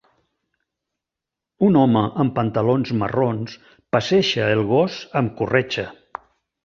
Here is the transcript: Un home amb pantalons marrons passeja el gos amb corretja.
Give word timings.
Un 1.67 1.77
home 1.81 2.01
amb 2.23 2.33
pantalons 2.39 2.93
marrons 3.03 3.55
passeja 3.97 4.49
el 4.57 4.65
gos 4.73 4.97
amb 5.23 5.37
corretja. 5.43 5.87